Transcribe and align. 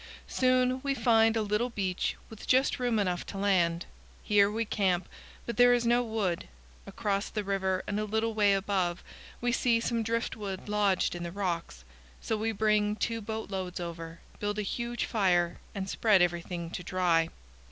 Soon 0.27 0.79
we 0.81 0.95
find 0.95 1.37
a 1.37 1.43
little 1.43 1.69
beach 1.69 2.15
with 2.27 2.47
just 2.47 2.79
room 2.79 2.97
enough 2.97 3.23
to 3.27 3.37
land. 3.37 3.85
Here 4.23 4.49
we 4.49 4.65
camp, 4.65 5.07
but 5.45 5.57
there 5.57 5.75
is 5.75 5.85
no 5.85 6.01
wood. 6.01 6.47
Across 6.87 7.29
the 7.29 7.43
river 7.43 7.83
and 7.85 7.99
a 7.99 8.05
little 8.05 8.33
way 8.33 8.55
above, 8.55 9.03
we 9.41 9.51
see 9.51 9.79
some 9.79 10.01
driftwood 10.01 10.67
lodged 10.67 11.13
in 11.13 11.21
the 11.21 11.31
rocks. 11.31 11.85
So 12.19 12.35
we 12.35 12.51
bring 12.51 12.95
two 12.95 13.21
boat 13.21 13.51
loads 13.51 13.79
over, 13.79 14.21
build 14.39 14.57
a 14.57 14.63
huge 14.63 15.05
fire, 15.05 15.59
and 15.75 15.87
spread 15.87 16.23
everything 16.23 16.71
to 16.71 16.81
dry. 16.83 17.29